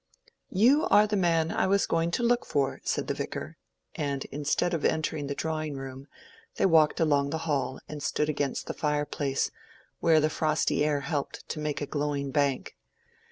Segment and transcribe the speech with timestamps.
[0.49, 3.57] "You are the man I was going to look for," said the Vicar;
[3.93, 6.07] and instead of entering the drawing room,
[6.55, 9.51] they walked along the hall and stood against the fireplace,
[9.99, 12.75] where the frosty air helped to make a glowing bank.